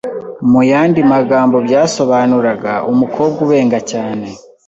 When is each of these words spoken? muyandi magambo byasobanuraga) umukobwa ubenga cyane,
muyandi 0.51 0.99
magambo 1.11 1.57
byasobanuraga) 1.65 2.73
umukobwa 2.91 3.37
ubenga 3.45 3.79
cyane, 3.91 4.27